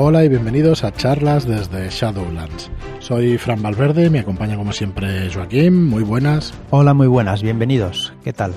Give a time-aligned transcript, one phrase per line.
[0.00, 2.70] Hola y bienvenidos a charlas desde Shadowlands.
[3.00, 5.88] Soy Fran Valverde me acompaña como siempre Joaquín.
[5.88, 6.54] Muy buenas.
[6.70, 8.14] Hola, muy buenas, bienvenidos.
[8.22, 8.52] ¿Qué tal?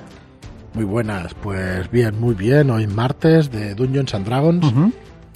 [0.76, 2.70] Muy buenas, pues bien, muy bien.
[2.70, 4.72] Hoy martes de Dungeons and Dragons.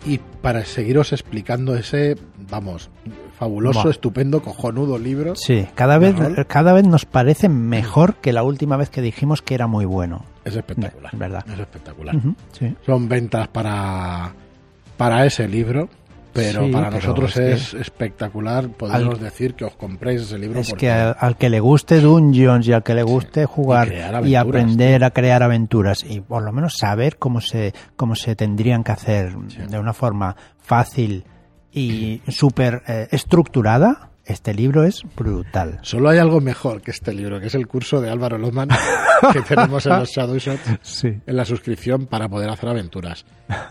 [0.06, 2.16] Y para seguiros explicando ese,
[2.52, 2.92] vamos,
[3.40, 5.36] fabuloso, estupendo, cojonudo libro.
[5.36, 6.46] Sí, cada ¿De vez, rol?
[6.46, 10.24] cada vez nos parece mejor que la última vez que dijimos que era muy bueno.
[10.44, 11.12] Es espectacular.
[11.12, 11.44] Es verdad.
[11.52, 12.16] Es espectacular.
[12.52, 12.76] Sí.
[12.86, 14.36] Son ventas para,
[14.98, 15.90] para ese libro,
[16.34, 20.38] pero Sí, para pero nosotros es que- espectacular poderos Al- decir que os compréis ese
[20.38, 20.60] libro.
[20.60, 23.92] Es porque- que al, al que le guste Dungeons y al que le guste jugar
[24.26, 28.84] Y aprender a crear aventuras y por lo menos saber cómo se, cómo se tendrían
[28.84, 31.24] que hacer de una forma fácil
[31.72, 35.80] y súper eh, estructurada, este libro es brutal.
[35.84, 38.70] Solo hay algo mejor que este libro, que es el curso de Álvaro Lozman
[39.34, 41.08] que tenemos en los Shadow Shots Sí.
[41.26, 43.26] en la suscripción para poder hacer aventuras.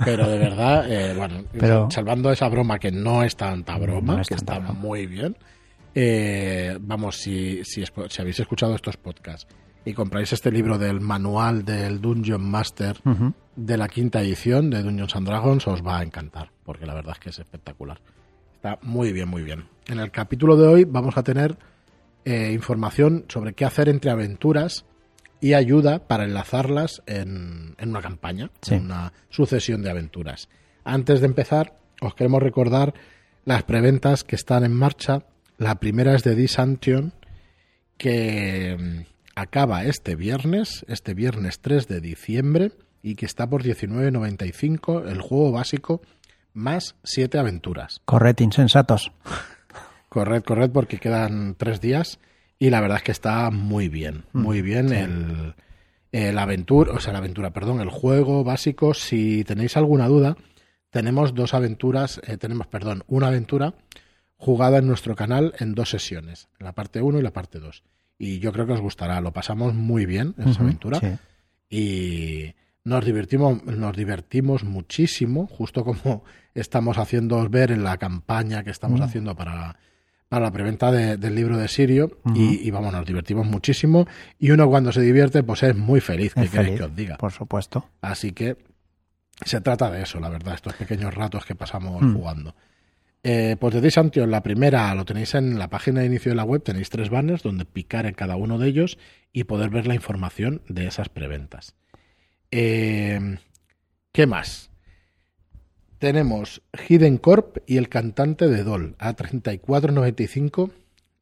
[0.05, 4.21] Pero de verdad, eh, bueno, Pero- salvando esa broma que no es tanta broma, No
[4.23, 4.81] es que tanta está broma.
[4.81, 5.37] muy bien.
[5.95, 9.47] eh, vamos, si, si, si habéis escuchado estos podcasts
[9.85, 12.97] y compráis este libro del manual del Dungeon Master
[13.55, 17.13] de la quinta edición de Dungeons and Dragons, os va a encantar, porque la verdad
[17.13, 18.01] es que es espectacular.
[18.65, 19.67] Está muy bien, muy bien.
[19.89, 21.59] En el capítulo de hoy vamos a tener
[22.25, 24.87] eh, información sobre qué hacer entre aventuras
[25.39, 28.77] y ayuda para enlazarlas en, en una campaña, Sí.
[28.77, 30.49] en una sucesión de aventuras.
[30.83, 32.95] Antes de empezar, os queremos recordar
[33.45, 35.27] las preventas que están en marcha.
[35.59, 37.13] La primera es de Disantion,
[37.99, 39.01] que mm,
[39.35, 45.53] acaba este viernes, este viernes 3 de diciembre, y que está por 19.95 el juego
[45.53, 46.01] básico
[46.55, 48.01] más 7 aventuras.
[48.05, 49.13] Corred, insensatos.
[50.09, 52.19] Corred, corred, porque quedan tres días
[52.59, 55.55] y la verdad es que está muy bien, muy bien el,
[56.13, 58.95] el aventura, o sea, la aventura, perdón, el juego básico.
[58.95, 60.37] Si tenéis alguna duda,
[60.91, 63.75] tenemos dos aventuras, eh, tenemos, perdón, una aventura
[64.37, 67.83] jugada en nuestro canal en dos sesiones, la parte 1 y la parte 2.
[68.17, 71.17] Y yo creo que os gustará, lo pasamos muy bien en esa aventura sí.
[71.69, 72.55] y
[72.85, 76.25] nos divertimos, nos divertimos muchísimo, justo como
[76.55, 79.03] estamos haciendo ver en la campaña que estamos Mm.
[79.05, 79.77] haciendo para,
[80.29, 82.19] para la preventa de- del libro de Sirio.
[82.35, 84.07] Y, y vamos, nos divertimos muchísimo.
[84.39, 87.17] Y uno cuando se divierte, pues es muy feliz, que queréis que os diga.
[87.17, 87.89] Por supuesto.
[88.03, 88.57] Así que
[89.45, 92.15] se trata de eso, la verdad, estos pequeños ratos que pasamos Mm.
[92.15, 92.55] jugando.
[93.27, 96.45] Eh, pues de Disantion, la primera lo tenéis en la página de inicio de la
[96.45, 98.99] web, tenéis tres banners donde picar en cada uno de ellos
[99.33, 101.75] y poder ver la información de esas preventas.
[102.57, 103.37] Eh,
[104.13, 104.71] ¿Qué más?
[105.99, 110.71] Tenemos Hidden Corp y el cantante de Doll a 34.95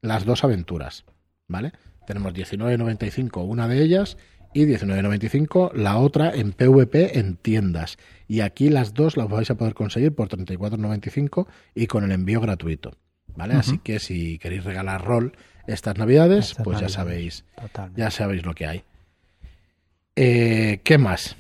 [0.03, 1.07] las dos aventuras,
[1.49, 1.73] ¿vale?
[2.07, 4.19] Tenemos 19.95 una de ellas
[4.53, 7.97] y 19.95 la otra en PvP en tiendas.
[8.29, 12.43] Y aquí las dos las vais a poder conseguir por 34.95 y con el envío
[12.43, 12.93] gratuito,
[13.37, 13.55] ¿vale?
[13.55, 15.33] Así que si queréis regalar rol
[15.67, 18.01] estas navidades, Estas pues ya sabéis, Totalmente.
[18.03, 18.85] ya sabéis lo que hay.
[20.17, 21.37] Eh, ¿Qué más?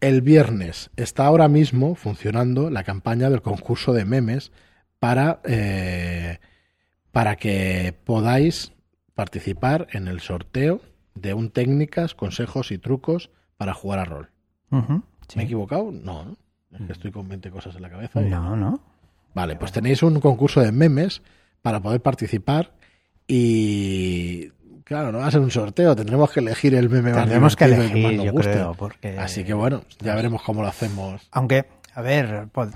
[0.00, 4.52] El viernes está ahora mismo funcionando la campaña del concurso de memes
[4.98, 6.38] para, eh,
[7.12, 8.72] para que podáis
[9.14, 10.80] participar en el sorteo
[11.14, 14.30] de un técnicas, consejos y trucos para jugar a rol.
[15.28, 15.36] Sí.
[15.36, 15.90] ¿Me he equivocado?
[15.90, 16.36] No, ¿no?
[16.78, 18.20] Es que estoy con 20 cosas en la cabeza.
[18.22, 18.80] y- No, no.
[19.34, 21.22] Vale, pues tenéis un concurso de memes
[21.62, 22.72] para poder participar
[23.26, 24.50] y
[24.86, 27.66] claro, no va a ser un sorteo, tendremos que elegir el meme más Tendremos que
[27.66, 28.52] divertido y más elegir, nos yo guste.
[28.52, 29.18] creo, porque...
[29.18, 31.28] Así que bueno, ya veremos cómo lo hacemos.
[31.32, 32.72] Aunque, a ver, pod-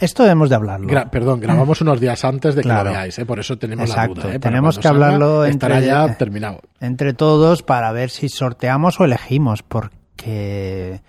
[0.00, 0.88] esto debemos de hablarlo.
[0.88, 2.84] Gra- perdón, grabamos unos días antes de que Claro.
[2.90, 3.24] lo veáis, ¿eh?
[3.24, 4.34] por eso tenemos Exacto, la duda.
[4.34, 4.38] ¿eh?
[4.40, 6.60] Tenemos que salga, hablarlo Estará entre- ya terminado.
[6.80, 11.00] Entre todos para ver si sorteamos o elegimos, porque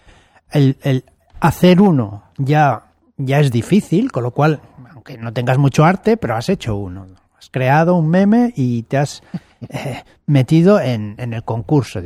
[0.51, 1.03] el, el
[1.39, 2.83] hacer uno ya,
[3.17, 4.61] ya es difícil, con lo cual,
[4.93, 7.07] aunque no tengas mucho arte, pero has hecho uno.
[7.37, 9.21] Has creado un meme y te has
[9.69, 12.01] eh, metido en, en el concurso.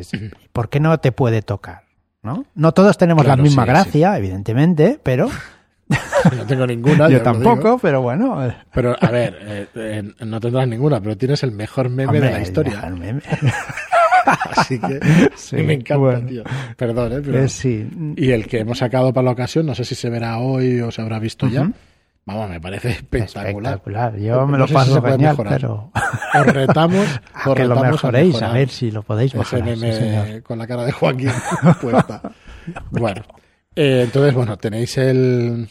[0.53, 1.83] ¿Por qué no te puede tocar?
[2.21, 2.45] ¿No?
[2.55, 5.29] No todos tenemos Claro, la misma sí, gracia, evidentemente, pero
[6.37, 7.09] No tengo ninguna.
[7.09, 8.51] yo tampoco, pero bueno.
[8.73, 12.31] Pero a ver, eh, eh, no tendrás ninguna, pero tienes el mejor meme hombre, de
[12.31, 12.83] la historia.
[12.85, 13.21] el meme.
[14.55, 14.99] Así que
[15.35, 16.27] Sí, me encanta, bueno.
[16.27, 16.43] tío.
[16.77, 17.21] Perdón, ¿eh?
[17.25, 17.39] Pero...
[17.39, 17.89] Eh, sí.
[18.15, 20.91] Y el que hemos sacado para la ocasión, no sé si se verá hoy o
[20.91, 21.71] se habrá visto ya.
[22.29, 23.73] Vamos, me parece espectacular.
[23.73, 24.15] Espectacular.
[24.19, 25.91] Yo me lo si paso puede genial, pero
[26.39, 29.75] Os retamos, a os que lo mejoréis, a, ver si lo podéis mejorar.
[29.75, 30.43] sí, señor.
[30.43, 31.31] con la cara de Joaquín
[31.81, 32.21] puesta.
[32.91, 33.23] Bueno,
[33.75, 35.67] eh, entonces, bueno, tenéis el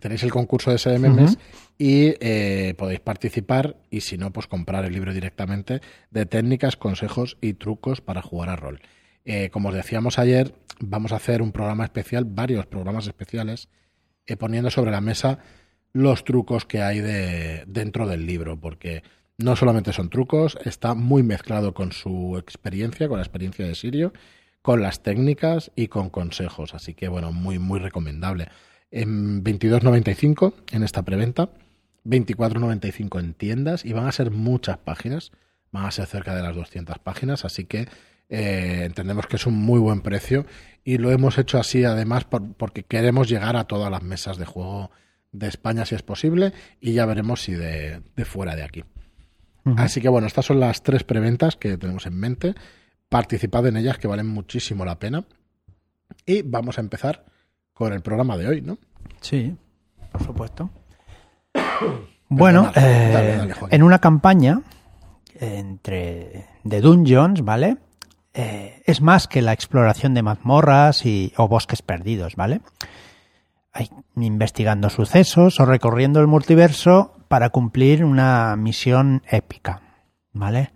[0.00, 1.40] tenéis el concurso de de memes Ujú.
[1.78, 5.80] y eh, podéis participar y si no, pues comprar el libro directamente
[6.10, 8.80] de técnicas, consejos y trucos para jugar a rol.
[9.24, 13.68] Eh, como os decíamos ayer, vamos a hacer un programa especial, varios programas especiales,
[14.26, 15.38] eh, poniendo sobre la mesa
[15.92, 19.02] los trucos que hay de, dentro del libro, porque
[19.38, 24.12] no solamente son trucos, está muy mezclado con su experiencia, con la experiencia de Sirio,
[24.62, 26.74] con las técnicas y con consejos.
[26.74, 28.48] Así que, bueno, muy, muy recomendable.
[28.90, 31.50] En 22.95 en esta preventa,
[32.04, 35.32] 24.95 en tiendas y van a ser muchas páginas,
[35.70, 37.88] van a ser cerca de las 200 páginas, así que
[38.28, 40.46] eh, entendemos que es un muy buen precio
[40.84, 44.90] y lo hemos hecho así además porque queremos llegar a todas las mesas de juego
[45.32, 48.84] de España si es posible y ya veremos si de, fuera de aquí.
[49.76, 52.54] Así que bueno, estas son las tres preventas que tenemos en mente.
[53.08, 55.24] Participad en ellas que valen muchísimo la pena.
[56.26, 57.24] Y vamos a empezar
[57.72, 58.78] con el programa de hoy, ¿no?
[59.20, 59.54] Sí,
[60.10, 60.70] por supuesto.
[62.28, 64.62] bueno, eh, en una campaña
[65.38, 67.76] entre de Dungeons, ¿vale?
[68.32, 72.60] Eh, es más que la exploración de mazmorras y, o bosques perdidos, ¿vale?
[73.72, 79.82] Hay, investigando sucesos o recorriendo el multiverso para cumplir una misión épica,
[80.32, 80.72] ¿vale?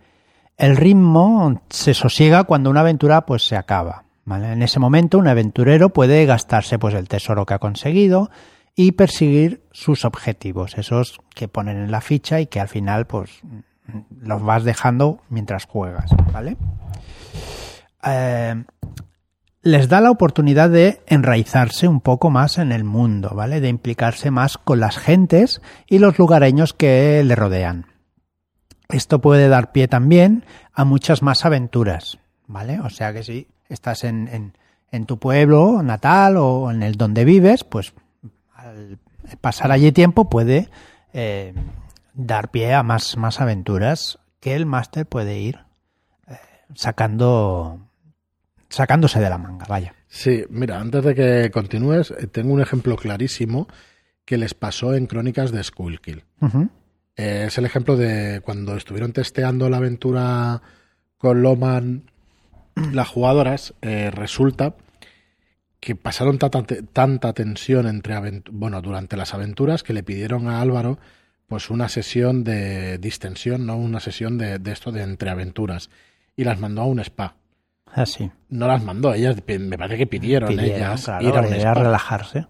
[0.56, 4.52] El ritmo se sosiega cuando una aventura pues se acaba, ¿vale?
[4.52, 8.30] En ese momento un aventurero puede gastarse pues el tesoro que ha conseguido
[8.76, 13.42] y perseguir sus objetivos, esos que ponen en la ficha y que al final pues
[14.20, 16.56] los vas dejando mientras juegas, ¿vale?
[18.04, 18.64] Eh,
[19.64, 23.62] les da la oportunidad de enraizarse un poco más en el mundo, ¿vale?
[23.62, 27.86] De implicarse más con las gentes y los lugareños que le rodean.
[28.90, 30.44] Esto puede dar pie también
[30.74, 32.78] a muchas más aventuras, ¿vale?
[32.80, 34.52] O sea que si estás en,
[34.92, 37.94] en, tu pueblo natal o en el donde vives, pues
[38.54, 38.98] al
[39.40, 40.68] pasar allí tiempo puede
[41.14, 41.54] eh,
[42.12, 45.60] dar pie a más, más aventuras que el máster puede ir
[46.28, 46.36] eh,
[46.74, 47.83] sacando
[48.74, 49.94] sacándose de la manga, vaya.
[50.08, 53.68] Sí, mira, antes de que continúes, eh, tengo un ejemplo clarísimo
[54.24, 56.24] que les pasó en Crónicas de Skullkill.
[57.16, 60.62] Eh, es el ejemplo de cuando estuvieron testeando la aventura
[61.18, 62.10] con Loman,
[62.92, 64.74] las jugadoras, eh, resulta
[65.78, 70.98] que pasaron tanta, tanta tensión entre bueno, durante las aventuras que le pidieron a Álvaro
[71.46, 75.90] pues una sesión de distensión, no una sesión de, de esto de entreaventuras
[76.36, 77.36] y las mandó a un spa.
[77.96, 78.28] Ah, sí.
[78.48, 82.46] No las mandó, ellas me parece que pidieron, ellas ir a, relajarse.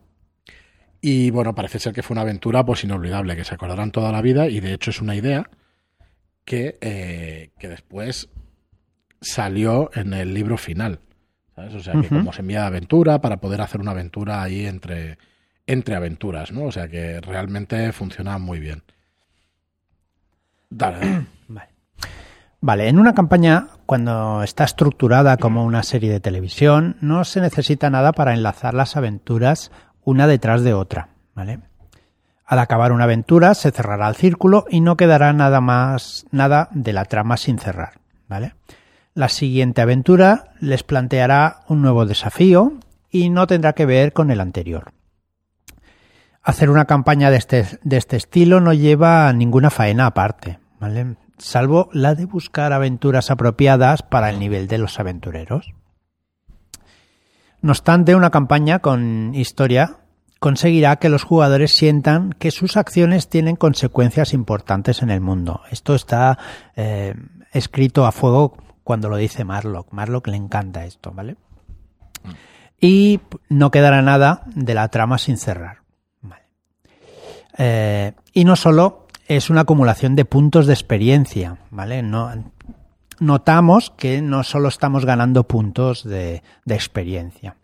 [1.02, 4.22] Y bueno, parece ser que fue una aventura pues inolvidable, que se acordarán toda la
[4.22, 5.50] vida y de hecho es una idea
[6.46, 8.30] que, eh, que después
[9.20, 11.00] salió en el libro final.
[11.54, 11.74] ¿sabes?
[11.74, 15.18] O sea, que como se envía de aventura para poder hacer una aventura ahí entre,
[15.66, 16.64] entre aventuras, ¿no?
[16.64, 18.82] O sea que realmente funciona muy bien.
[20.70, 21.26] Dale.
[21.48, 21.68] Vale.
[22.66, 27.90] Vale, en una campaña, cuando está estructurada como una serie de televisión, no se necesita
[27.90, 29.70] nada para enlazar las aventuras
[30.02, 31.60] una detrás de otra, ¿vale?
[32.46, 36.94] Al acabar una aventura se cerrará el círculo y no quedará nada más, nada de
[36.94, 38.54] la trama sin cerrar, ¿vale?
[39.12, 42.78] La siguiente aventura les planteará un nuevo desafío
[43.10, 44.94] y no tendrá que ver con el anterior.
[46.42, 51.16] Hacer una campaña de este, de este estilo no lleva ninguna faena aparte, ¿vale?
[51.38, 55.74] Salvo la de buscar aventuras apropiadas para el nivel de los aventureros.
[57.60, 59.98] No obstante, una campaña con historia
[60.38, 65.62] conseguirá que los jugadores sientan que sus acciones tienen consecuencias importantes en el mundo.
[65.70, 66.38] Esto está
[66.76, 67.14] eh,
[67.52, 69.90] escrito a fuego cuando lo dice Marlock.
[69.92, 71.36] Marlock le encanta esto, ¿vale?
[72.78, 75.78] Y no quedará nada de la trama sin cerrar.
[77.56, 82.02] Eh, y no solo es una acumulación de puntos de experiencia, ¿vale?
[82.02, 82.30] No,
[83.20, 87.56] notamos que no solo estamos ganando puntos de, experiencia.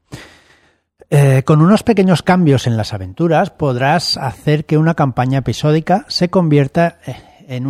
[1.10, 6.30] Eh, con unos pequeños cambios en las aventuras podrás hacer que una campaña episódica se
[6.30, 7.16] convierta eh,
[7.48, 7.66] en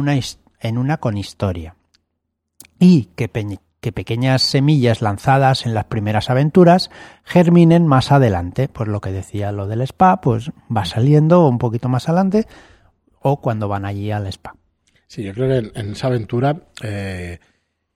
[0.76, 1.75] una, con historia
[2.78, 3.30] y que,
[3.80, 6.90] que pequeñas semillas lanzadas en las primeras aventuras
[7.25, 8.68] germinen más adelante.
[8.68, 12.47] Pues lo que decía lo del spa, pues va saliendo un poquito más adelante
[13.20, 14.54] o cuando van allí al spa.
[15.06, 17.38] Sí, yo creo que en, esa aventura eh,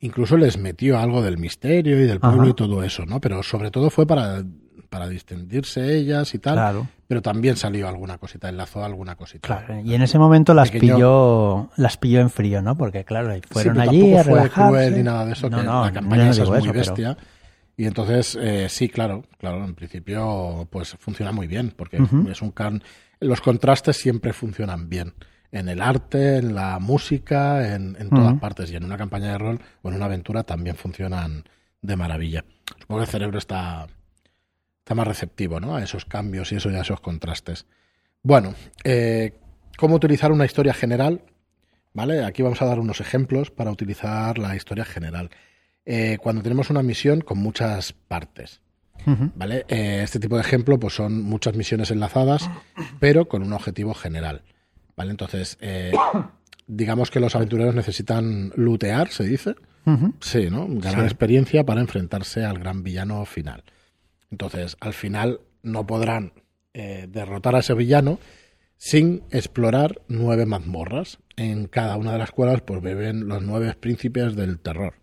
[0.00, 3.20] incluso les metió algo del misterio y del pueblo y todo eso, ¿no?
[3.20, 4.42] Pero sobre todo fue para,
[4.90, 6.54] para distendirse ellas y tal.
[6.54, 6.88] Claro.
[7.06, 9.46] Pero también salió alguna cosita, enlazó alguna cosita.
[9.46, 12.76] Claro, y en ese momento las pilló las pilló en frío, ¿no?
[12.76, 16.48] Porque claro, fueron allí a fue cruel ni nada de eso, que la campaña es
[16.48, 17.16] muy bestia.
[17.76, 21.98] Y entonces, eh, sí, claro, claro, en principio, pues funciona muy bien, porque
[22.30, 22.82] es un can
[23.20, 25.14] los contrastes siempre funcionan bien.
[25.50, 28.70] En el arte, en la música, en, todas partes.
[28.70, 31.44] Y en una campaña de rol o en una aventura también funcionan
[31.80, 32.44] de maravilla.
[32.80, 33.86] Supongo que el cerebro está,
[34.78, 35.76] está más receptivo ¿no?
[35.76, 37.66] a esos cambios y eso, y a esos contrastes.
[38.22, 39.38] Bueno, eh,
[39.76, 41.22] ¿cómo utilizar una historia general?
[41.92, 42.24] ¿Vale?
[42.24, 45.30] Aquí vamos a dar unos ejemplos para utilizar la historia general.
[45.86, 48.60] Eh, cuando tenemos una misión con muchas partes.
[49.34, 49.66] ¿Vale?
[49.68, 52.48] Eh, este tipo de ejemplo pues son muchas misiones enlazadas,
[53.00, 54.42] pero con un objetivo general.
[54.96, 55.10] ¿Vale?
[55.10, 55.92] Entonces, eh,
[56.66, 59.54] digamos que los aventureros necesitan lootear, se dice.
[60.20, 60.66] Sí, ¿no?
[60.66, 63.64] Ganar experiencia para enfrentarse al gran villano final.
[64.30, 66.32] Entonces, al final no podrán
[66.72, 68.18] derrotar a ese villano
[68.78, 71.18] sin explorar nueve mazmorras.
[71.36, 74.94] En cada una de las cuales pues beben los nueve príncipes del terror.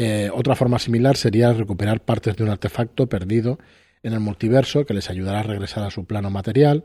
[0.00, 3.58] Eh, otra forma similar sería recuperar partes de un artefacto perdido
[4.04, 6.84] en el multiverso que les ayudará a regresar a su plano material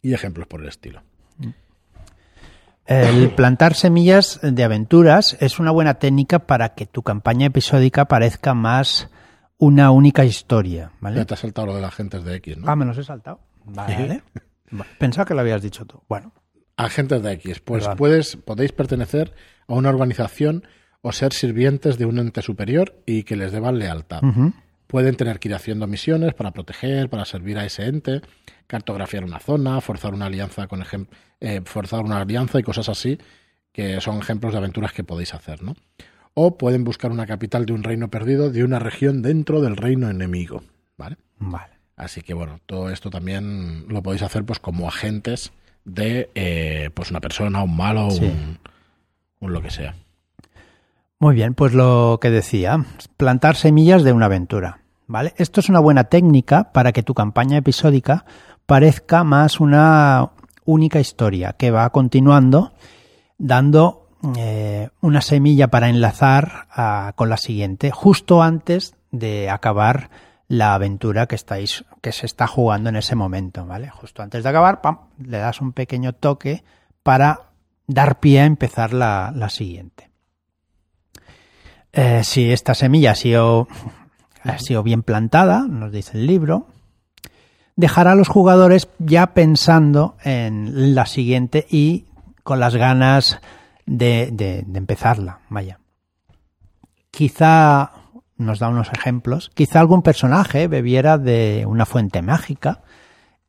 [0.00, 1.02] y ejemplos por el estilo.
[2.86, 8.54] El plantar semillas de aventuras es una buena técnica para que tu campaña episódica parezca
[8.54, 9.10] más
[9.58, 10.92] una única historia.
[11.00, 11.16] ¿vale?
[11.16, 12.66] Ya te has saltado lo de las agentes de X, ¿no?
[12.66, 13.40] Ah, me los he saltado.
[13.66, 14.22] Vale.
[14.98, 16.02] Pensaba que lo habías dicho tú.
[16.08, 16.32] Bueno.
[16.78, 17.60] Agentes de X.
[17.60, 19.34] Pues puedes, podéis pertenecer
[19.68, 20.66] a una organización
[21.06, 24.22] o ser sirvientes de un ente superior y que les deban lealtad.
[24.88, 28.22] Pueden tener que ir haciendo misiones para proteger, para servir a ese ente,
[28.66, 30.84] cartografiar una zona, forzar una alianza con
[31.38, 33.18] eh, forzar una alianza y cosas así,
[33.70, 35.76] que son ejemplos de aventuras que podéis hacer, ¿no?
[36.34, 40.10] O pueden buscar una capital de un reino perdido de una región dentro del reino
[40.10, 40.64] enemigo,
[40.98, 41.18] ¿vale?
[41.38, 41.74] Vale.
[41.94, 45.52] Así que bueno, todo esto también lo podéis hacer pues como agentes
[45.84, 48.58] de eh, pues una persona, un malo, un,
[49.38, 49.94] un lo que sea.
[51.18, 52.84] Muy bien, pues lo que decía,
[53.16, 54.80] plantar semillas de una aventura.
[55.06, 55.32] ¿Vale?
[55.36, 58.26] Esto es una buena técnica para que tu campaña episódica
[58.66, 60.32] parezca más una
[60.64, 62.72] única historia que va continuando,
[63.38, 66.66] dando eh, una semilla para enlazar
[67.14, 70.10] con la siguiente, justo antes de acabar
[70.48, 73.88] la aventura que estáis, que se está jugando en ese momento, ¿vale?
[73.88, 76.64] Justo antes de acabar, pam, le das un pequeño toque
[77.02, 77.52] para
[77.86, 80.15] dar pie a empezar la siguiente.
[81.98, 83.68] Eh, si esta semilla ha sido,
[84.84, 86.66] bien plantada, nos dice el libro,
[87.74, 92.04] dejará a los jugadores ya pensando en la siguiente y
[92.42, 93.40] con las ganas
[93.86, 95.38] de, de, empezarla.
[95.48, 95.80] Vaya.
[97.10, 97.92] Quizá
[98.36, 99.50] nos da unos ejemplos.
[99.54, 102.82] Quizá algún personaje bebiera de una fuente mágica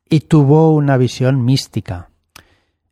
[0.08, 2.08] y tuvo una visión mística.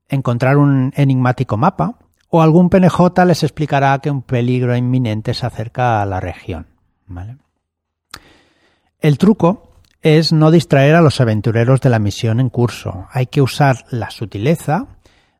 [0.07, 1.97] Encontrar un enigmático mapa
[2.29, 6.67] o algún PNJ les explicará que un peligro inminente se acerca a la región.
[9.01, 13.07] El truco es no distraer a los aventureros de la misión en curso.
[13.11, 14.87] Hay que usar la sutileza,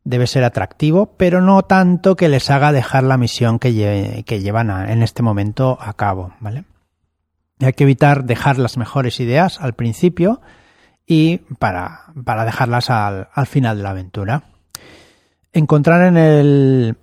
[0.05, 5.03] debe ser atractivo, pero no tanto que les haga dejar la misión que, llevan en
[5.03, 6.33] este momento a cabo.
[7.61, 10.41] Hay que evitar dejar las mejores ideas al principio
[11.07, 14.56] y para, dejarlas al final de la aventura
[15.57, 16.97] encontrar en el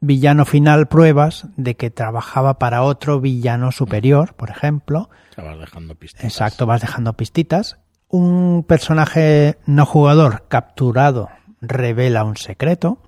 [0.00, 5.08] villano final pruebas de que trabajaba para otro villano superior, por ejemplo.
[5.36, 6.24] vas dejando pistitas.
[6.24, 7.78] Exacto, vas dejando pistitas.
[8.08, 11.28] Un personaje no jugador capturado
[11.60, 12.98] revela un secreto.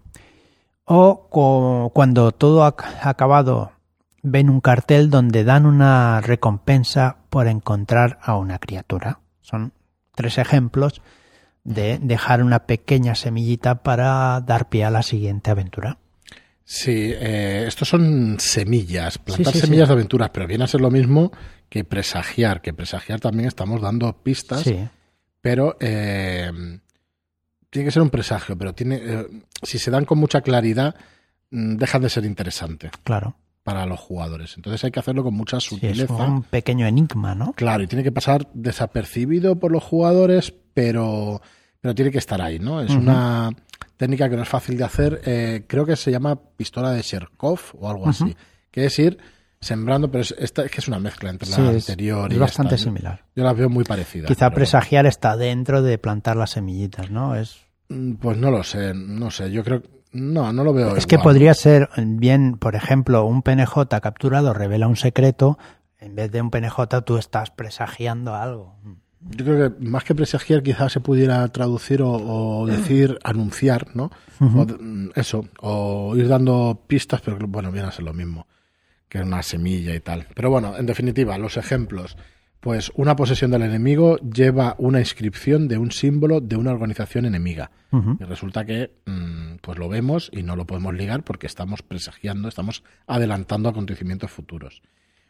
[0.84, 3.72] O cuando todo ha acabado
[4.22, 9.18] ven un cartel donde dan una recompensa por encontrar a una criatura.
[9.40, 9.72] Son
[10.14, 11.02] tres ejemplos
[11.66, 15.98] de dejar una pequeña semillita para dar pie a la siguiente aventura.
[16.64, 21.32] Sí, eh, estos son semillas, plantar semillas de aventuras, pero viene a ser lo mismo
[21.68, 24.64] que presagiar, que presagiar también estamos dando pistas,
[25.40, 26.50] pero eh,
[27.70, 29.26] tiene que ser un presagio, pero tiene, eh,
[29.62, 30.94] si se dan con mucha claridad,
[31.50, 32.90] mm, deja de ser interesante.
[33.02, 33.36] Claro.
[33.64, 34.54] Para los jugadores.
[34.56, 36.04] Entonces hay que hacerlo con mucha sutileza.
[36.04, 37.52] es un pequeño enigma, ¿no?
[37.54, 41.42] Claro, y tiene que pasar desapercibido por los jugadores, pero
[41.86, 42.80] pero tiene que estar ahí, ¿no?
[42.80, 43.48] Es una
[43.96, 45.20] técnica que no es fácil de hacer.
[45.24, 48.34] Eh, creo que se llama pistola de Sherkov o algo así,
[48.72, 49.16] que es ir
[49.60, 52.76] sembrando, pero es, esta, es que es una mezcla entre la anterior y es bastante
[52.76, 53.24] similar.
[53.36, 54.26] Yo las veo muy parecidas.
[54.26, 57.36] Quizá presagiar está dentro de plantar las semillitas, ¿no?
[57.36, 59.52] Es mm, pues no lo sé, no sé.
[59.52, 60.96] Yo creo no, no lo veo.
[60.96, 65.56] Es que podría ser bien, por ejemplo, un PNJ capturado revela un secreto,
[66.00, 68.74] en vez de un PNJ tú estás presagiando algo.
[69.30, 74.10] Yo creo que más que presagiar quizás se pudiera traducir o, decir anunciar, ¿no?
[74.38, 78.46] Mm, eso, o ir dando pistas, pero bueno, viene a ser lo mismo
[79.08, 80.26] que una semilla y tal.
[80.34, 82.16] Pero bueno, en definitiva, los ejemplos.
[82.60, 87.70] Pues una posesión del enemigo lleva una inscripción de un símbolo de una organización enemiga.
[88.20, 92.48] Y resulta que mm, pues lo vemos y no lo podemos ligar porque estamos presagiando,
[92.48, 94.82] estamos adelantando acontecimientos futuros.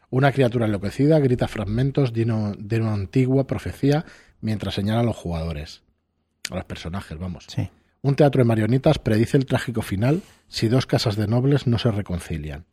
[0.09, 4.05] Una criatura enloquecida grita fragmentos de, una antigua profecía
[4.41, 5.83] mientras señala a los jugadores.
[6.49, 7.45] a los personajes, vamos.
[7.49, 7.69] Sí.
[8.01, 11.91] Un teatro de marionetas predice el trágico final si dos casas de nobles no se
[11.91, 12.65] reconcilian.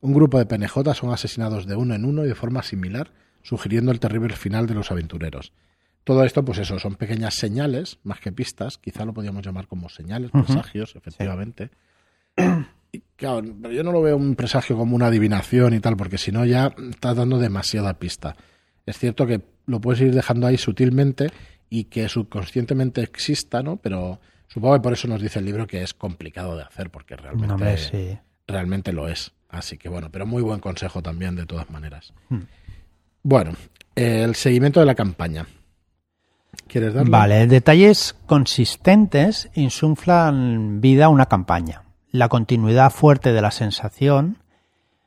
[0.00, 3.92] Un grupo de penejotas son asesinados de uno en uno y de forma similar, sugiriendo
[3.92, 5.52] el terrible final de los aventureros.
[6.02, 9.90] Todo esto, pues eso, son pequeñas señales, más que pistas, quizá lo podríamos llamar como
[9.90, 10.44] señales, Ujú.
[10.44, 11.70] presagios, efectivamente.
[12.92, 16.18] Y, claro, pero yo no lo veo un presagio como una adivinación y tal, porque
[16.18, 18.34] si no ya estás dando demasiada pista.
[18.86, 21.28] Es cierto que lo puedes ir dejando ahí sutilmente
[21.68, 23.76] y que subconscientemente exista, ¿no?
[23.76, 27.14] Pero supongo que por eso nos dice el libro que es complicado de hacer, porque
[27.16, 28.18] realmente, No, hombre, sí.
[28.48, 29.32] realmente lo es.
[29.48, 32.12] Así que bueno, pero muy buen consejo también, de todas maneras.
[32.28, 32.40] Hmm.
[33.22, 33.52] Bueno,
[33.94, 35.46] el seguimiento de la campaña.
[36.66, 37.10] ¿Quieres darle?
[37.10, 41.82] Vale, detalles consistentes insuflan vida a una campaña.
[42.12, 44.38] La continuidad fuerte de la sensación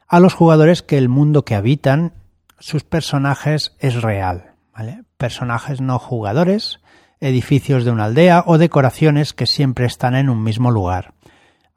[0.08, 2.14] a los jugadores que el mundo que habitan
[2.60, 4.54] sus personajes es real.
[5.18, 6.80] Personajes no jugadores,
[7.20, 11.14] edificios de una aldea o decoraciones que siempre están en un mismo lugar.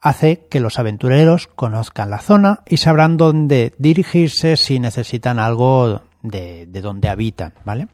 [0.01, 6.67] Hace que los aventureros conozcan la zona y sabrán dónde dirigirse si necesitan algo de,
[6.67, 7.89] de donde habitan, ¿vale?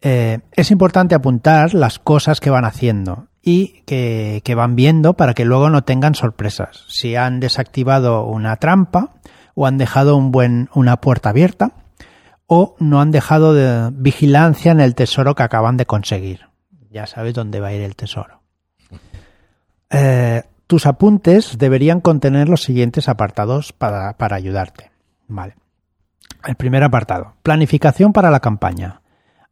[0.00, 5.44] Eh, es importante apuntar las cosas que van haciendo y que, van viendo para que
[5.44, 6.84] luego no tengan sorpresas.
[6.88, 9.14] Si han desactivado una trampa
[9.54, 11.72] o han dejado un buen, una puerta abierta
[12.46, 16.48] o no han dejado de vigilancia en el tesoro que acaban de conseguir.
[16.90, 18.40] Ya sabes dónde va a ir el tesoro.
[19.90, 24.90] Eh, tus apuntes deberían contener los siguientes apartados para, para ayudarte.
[25.28, 25.54] Vale.
[26.46, 27.34] El primer apartado.
[27.42, 29.00] Planificación para la campaña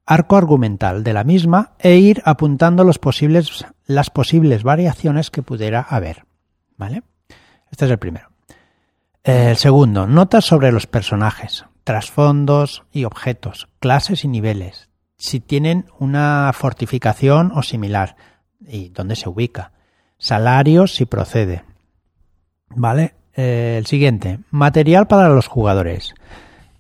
[0.09, 6.25] arco argumental de la misma e ir apuntando las posibles variaciones que pudiera haber.
[6.79, 7.03] ¿Vale?
[7.71, 8.31] Este es el primero.
[9.23, 14.89] El segundo, notas sobre los personajes, trasfondos y objetos, clases y niveles,
[15.19, 18.17] si tienen una fortificación o similar,
[18.67, 19.73] y dónde se ubica,
[20.17, 21.65] salarios si procede.
[22.71, 23.15] ¿Vale?
[23.35, 26.15] Eh, el siguiente, material para los jugadores.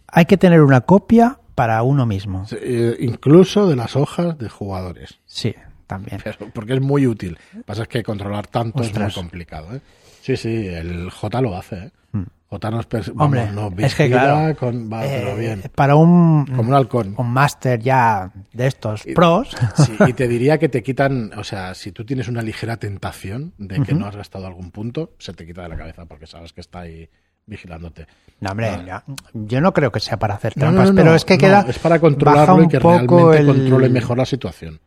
[0.06, 2.46] Hay que tener una copia para uno mismo.
[2.52, 5.18] Eh, incluso de las hojas de jugadores.
[5.26, 5.54] Sí,
[5.86, 6.20] también.
[6.24, 7.38] Pero- porque es muy útil.
[7.52, 9.08] Lo que pasa es que controlar tanto Ostras.
[9.10, 9.76] es muy complicado.
[9.76, 9.80] ¿eh?
[10.22, 11.76] Sí, sí, el J lo hace.
[11.76, 11.90] ¿eh?
[12.12, 12.22] Mm.
[12.50, 12.86] J nos,
[13.18, 15.62] Hombre, nos es que claro, con- va, pero eh, bien.
[15.74, 17.14] para un, Como un halcón.
[17.18, 21.44] un máster ya de estos Y- pros, Sí, y te diría que te quitan, o
[21.44, 25.34] sea, si tú tienes una ligera tentación de que no has gastado algún punto, se
[25.34, 27.10] te quita de la cabeza porque sabes que está ahí
[27.48, 28.06] vigilándote.
[28.40, 31.14] no, hombre, ya- yo no creo que sea para hacer No, no, trampas, no, pero
[31.16, 34.78] es que queda es para controlarlo y que realmente el- controle mejor la situación.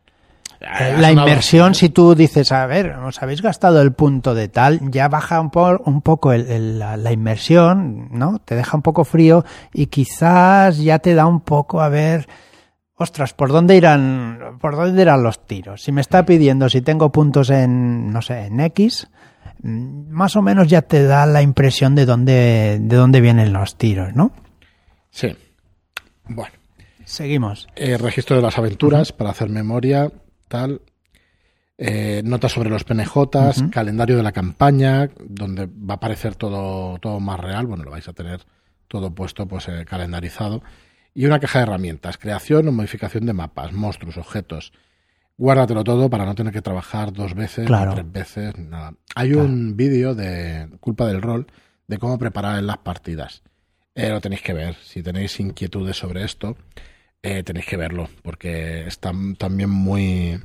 [0.62, 4.48] Eh, Ha la inmersión, si tú dices, a ver, os habéis gastado el punto de
[4.48, 8.40] tal, ya baja un, po- un poco el- el- la, la inmersión, ¿no?
[8.46, 9.44] Te deja un poco frío
[9.74, 12.28] y quizás ya te da un poco a ver,
[12.96, 15.82] ostras, ¿por dónde irán, por dónde irán los tiros?
[15.82, 19.08] Si me está pidiendo si tengo puntos en, no sé, en X,
[19.64, 24.16] más o menos ya te da la impresión de dónde, de dónde vienen los tiros,
[24.16, 24.34] ¿no?
[25.12, 25.36] Sí.
[26.28, 26.54] Bueno.
[27.06, 27.68] Seguimos.
[27.76, 30.12] Eh, registro de las aventuras para hacer memoria,
[30.48, 30.82] tal.
[31.78, 37.20] Eh, notas sobre los PNJs, calendario de la campaña, donde va a aparecer todo, todo
[37.20, 37.66] más real.
[37.66, 38.42] Bueno, lo vais a tener
[38.88, 40.62] todo puesto, pues eh, calendarizado.
[41.14, 44.72] Y una caja de herramientas, creación o modificación de mapas, monstruos, objetos.
[45.38, 47.94] Guárdatelo todo para no tener que trabajar dos veces, Claro.
[47.94, 48.94] tres veces, nada.
[49.16, 49.46] Hay Claro.
[49.46, 51.48] un vídeo de culpa del rol
[51.88, 53.42] de cómo preparar las partidas.
[53.96, 54.76] Eh, lo tenéis que ver.
[54.76, 56.56] Si tenéis inquietudes sobre esto,
[57.24, 60.40] eh, tenéis que verlo, porque está también muy,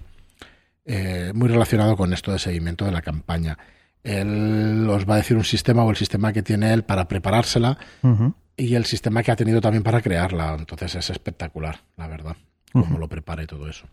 [0.85, 3.59] eh, muy relacionado con esto de seguimiento de la campaña.
[4.03, 7.77] Él os va a decir un sistema o el sistema que tiene él para preparársela
[8.57, 10.55] y el sistema que ha tenido también para crearla.
[10.59, 12.37] Entonces es espectacular, la verdad,
[12.72, 13.87] cómo lo prepara y todo eso.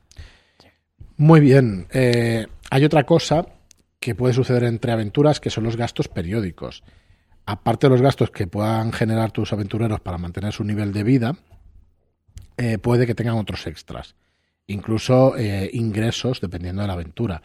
[1.23, 1.87] Muy bien.
[1.91, 3.45] eh, hay otra cosa
[4.01, 6.83] que puede suceder entre aventuras que son los gastos periódicos.
[7.45, 11.37] Aparte de los gastos que puedan generar tus aventureros para mantener su nivel de vida,
[12.57, 14.17] eh, puede que tengan otros extras.
[14.67, 17.41] Incluso eh, ingresos dependiendo de la aventura.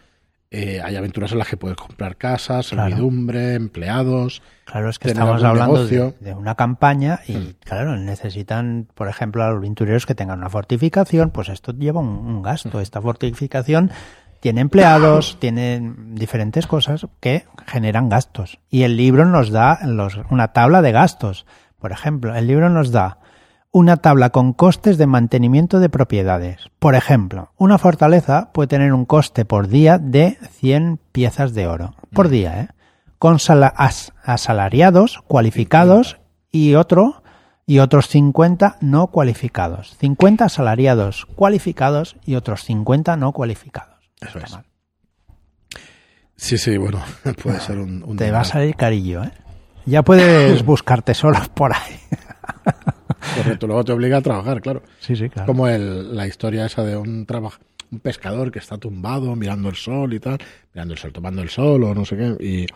[0.51, 2.89] Eh, hay aventuras en las que puedes comprar casas, Claro.
[2.89, 4.43] servidumbre, empleados.
[4.65, 7.55] Claro, es que estamos hablando de, una campaña y, Hmm.
[7.65, 12.09] claro, necesitan, por ejemplo, a los aventureros que tengan una fortificación, pues esto lleva un,
[12.09, 12.43] un Hmm.
[12.43, 12.81] gasto.
[12.81, 13.91] Esta fortificación
[14.41, 18.59] tiene empleados, tiene diferentes cosas que generan gastos.
[18.71, 21.45] Y el libro nos da los- una tabla de gastos.
[21.79, 23.19] Por ejemplo, el libro nos da
[23.79, 26.69] una tabla con costes de mantenimiento de propiedades.
[26.81, 31.95] Por ejemplo, una fortaleza puede tener un coste por día de 100 piezas de oro.
[32.13, 32.69] Por día, ¿eh?
[33.19, 36.19] Con sala- as- asalariados, cualificados
[36.51, 37.23] y otro
[37.67, 39.97] y otros 50 no cualificados.
[39.99, 44.11] 50 asalariados cualificados y otros 50 no cualificados.
[44.21, 44.59] Eso es.
[46.37, 47.01] Sí, sí, bueno,
[47.43, 48.03] puede ser un...
[48.05, 49.33] un Te va a salir carillo, ¿eh?
[49.87, 51.97] Ya puedes buscar tesoros por ahí.
[53.37, 54.83] Correcto, luego te obliga a trabajar, claro.
[55.01, 55.47] Sí, sí, claro.
[55.47, 57.59] Como el, la historia esa de un trabajo,
[57.91, 60.39] un pescador que está tumbado mirando el sol y tal,
[60.75, 62.67] mirando el sol, tomando el sol o no sé qué, y,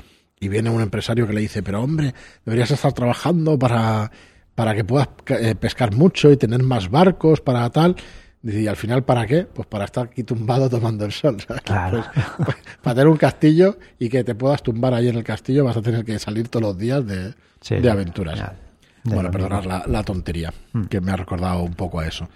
[0.44, 4.10] y viene un empresario que le dice, pero hombre, deberías estar trabajando para,
[4.54, 7.96] para que puedas eh, pescar mucho y tener más barcos para tal.
[8.44, 9.42] Y al final, ¿para qué?
[9.44, 11.36] Pues para estar aquí tumbado tomando el sol.
[11.46, 11.62] ¿sabes?
[11.62, 12.02] Claro.
[12.12, 15.64] Pues, pues, para tener un castillo y que te puedas tumbar ahí en el castillo
[15.64, 18.36] vas a tener que salir todos los días de, Sí, de sí, aventuras.
[18.36, 18.56] ya,
[19.04, 20.84] de Bueno, perdonad la, la tontería, Mm.
[20.84, 22.28] que me ha recordado un poco a eso.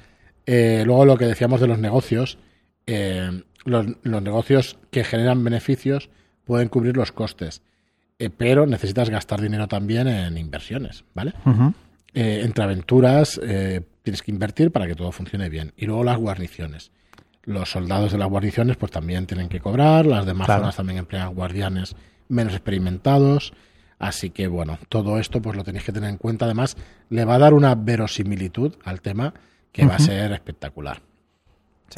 [0.47, 2.39] Eh, luego lo que decíamos de los negocios,
[2.87, 6.09] eh, los, los negocios que generan beneficios
[6.45, 7.63] pueden cubrir los costes,
[8.19, 11.35] eh, pero necesitas gastar dinero también en inversiones, ¿vale?
[11.45, 11.73] Ujú.
[12.15, 13.39] Eh, entre aventuras
[14.03, 15.73] tienes que invertir para que todo funcione bien.
[15.77, 16.93] Y luego las guarniciones.
[17.43, 20.63] Los soldados de las guarniciones pues también tienen que cobrar, las demás Claro.
[20.63, 21.95] zonas también emplean guardianes
[22.29, 23.53] menos experimentados.
[23.99, 26.45] Así que bueno, todo esto pues lo tenéis que tener en cuenta.
[26.45, 26.77] Además,
[27.09, 29.33] le va a dar una verosimilitud al tema
[29.73, 31.01] que va a ser espectacular.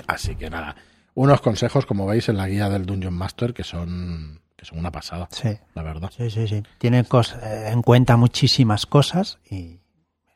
[0.06, 0.76] Así que nada,
[1.14, 4.92] unos consejos como veis en la guía del Dungeon Master que son, que son una
[4.92, 6.10] pasada, Sí, la verdad.
[6.16, 6.62] sí, sí, sí.
[6.78, 9.80] Tiene cos- eh, en cuenta muchísimas cosas y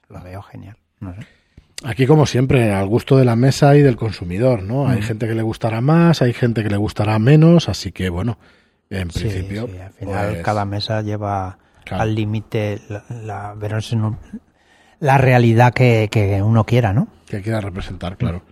[0.08, 0.76] lo veo genial.
[1.00, 1.20] No sé.
[1.84, 4.88] Aquí, como siempre, al gusto de la mesa y del consumidor, ¿no?
[4.88, 8.38] Hay gente que le gustará más, hay gente que le gustará menos, así que, bueno,
[9.00, 9.66] en principio.
[9.66, 12.02] sí, al final pues, cada mesa lleva claro.
[12.02, 13.56] al límite la, la,
[15.00, 17.08] la realidad que, que uno quiera, ¿no?
[17.32, 18.42] que quiera representar, claro.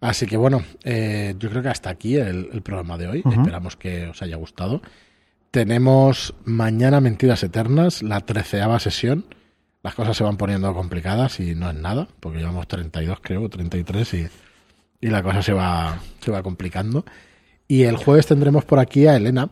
[0.00, 3.24] Así que, bueno, eh, yo creo que hasta aquí el, el programa de hoy.
[3.26, 4.82] Esperamos que os haya gustado.
[5.50, 9.24] Tenemos mañana Mentiras Eternas, la treceava sesión.
[9.82, 14.14] Las cosas se van poniendo complicadas y no es nada, porque llevamos 32, creo, 33
[14.14, 14.26] y,
[15.00, 17.04] y la cosa se va, se va complicando.
[17.66, 19.48] Y el jueves tendremos por aquí a Elena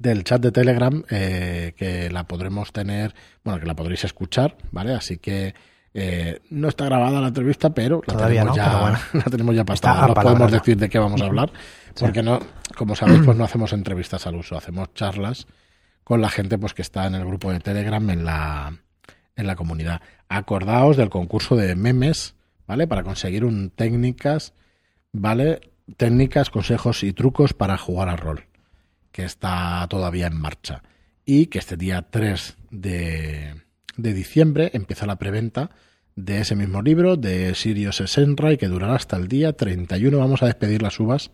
[0.00, 4.94] del chat de Telegram, eh, que la podremos tener, bueno, que la podréis escuchar, ¿vale?
[4.94, 5.54] Así que
[5.92, 8.98] eh, no está grabada la entrevista, pero la Todavía tenemos no, ya, pero bueno.
[9.12, 10.06] la tenemos ya Está pasada.
[10.06, 11.52] No podemos decir de qué vamos a hablar,
[11.98, 12.40] porque no,
[12.76, 15.46] como sabéis, pues no hacemos entrevistas al uso, hacemos charlas
[16.02, 18.72] con la gente pues que está en el grupo de Telegram en la
[19.36, 20.00] en la comunidad.
[20.28, 22.34] Acordaos del concurso de memes,
[22.66, 22.86] ¿vale?
[22.86, 24.54] Para conseguir un técnicas,
[25.12, 25.60] ¿vale?
[25.98, 28.46] Técnicas, consejos y trucos para jugar al rol,
[29.12, 30.82] que está todavía en marcha.
[31.24, 33.54] Y que este día 3 de,
[33.96, 35.70] de diciembre empieza la preventa
[36.16, 40.18] de ese mismo libro, de Sirius Senra, y que durará hasta el día 31.
[40.18, 41.30] Vamos a despedir las uvas.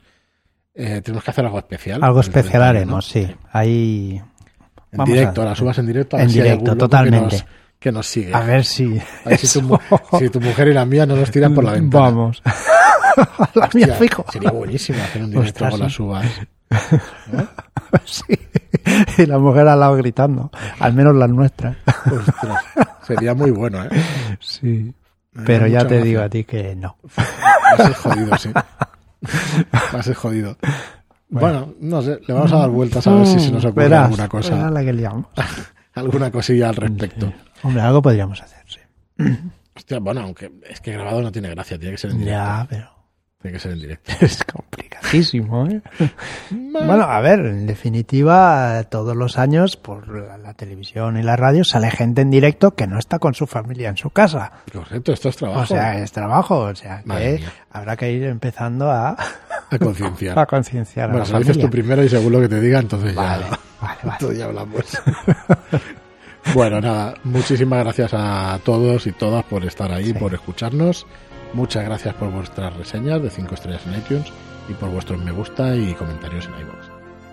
[0.74, 2.04] Eh, tenemos que hacer algo especial.
[2.04, 3.26] Algo especial 31, haremos, sí.
[3.52, 4.20] Ahí
[4.92, 6.16] En Vamos directo, a- las uvas en directo.
[6.16, 7.28] a en ver si hay directo, totalmente.
[7.28, 7.46] Que nos,
[7.78, 8.34] que nos sigue.
[8.34, 8.98] a ver si.
[9.24, 9.80] A ver si tu,
[10.18, 12.04] si mujer y la mía no nos tiran por la ventana.
[12.04, 12.42] Vamos.
[13.54, 14.24] la mía Hostia, fijo.
[14.30, 16.26] Sería buenísimo hacer un directo Ostras, con las uvas.
[16.70, 17.46] ¿Eh?
[18.04, 18.38] sí.
[19.18, 20.50] Y la mujer al lado gritando.
[20.78, 21.76] Al menos las nuestras.
[21.86, 22.64] Ostras,
[23.02, 23.90] sería muy bueno, ¿eh?
[24.40, 24.94] Sí.
[25.44, 26.04] Pero ya te gracia.
[26.04, 26.96] digo a ti que no.
[27.18, 27.24] Va
[27.72, 28.50] a ser jodido, sí.
[28.54, 30.56] Va a ser jodido.
[31.28, 34.04] Bueno, no sé, le vamos a dar vueltas a ver si se nos ocurre Verás,
[34.04, 35.26] alguna cosa, la que liamos.
[35.94, 37.32] alguna cosilla al respecto.
[37.62, 38.80] Hombre, algo podríamos hacer, sí.
[39.74, 42.38] Hostia, bueno, aunque es que grabado no tiene gracia, tiene que ser en directo.
[42.38, 42.95] Ya, pero
[43.42, 44.12] Tiene que ser en directo.
[44.20, 45.80] es complicadísimo, ¿eh?
[46.50, 51.64] Bueno, a ver, en definitiva, todos los años por la, la televisión y la radio
[51.64, 54.52] sale gente en directo que no está con su familia en su casa.
[54.72, 55.60] Correcto, esto es trabajo.
[55.62, 59.10] O sea, es trabajo, o sea, que habrá que ir empezando a,
[59.70, 60.38] a concienciar.
[60.38, 62.78] a concienciar a Bueno, la si dices tú primero y según lo que te diga,
[62.80, 64.12] entonces Vale, ya, vale, vale.
[64.12, 64.84] entonces ya hablamos.
[66.54, 70.12] bueno, nada, muchísimas gracias a todos y todas por estar ahí, Sí.
[70.14, 71.06] por escucharnos.
[71.52, 74.32] Muchas gracias por vuestras reseñas de 5 estrellas en iTunes
[74.68, 76.86] y por vuestros me gusta y comentarios en iVoox.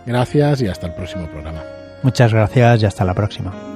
[0.06, 1.62] Gracias y hasta el próximo programa.
[2.04, 3.73] Muchas gracias y hasta la próxima.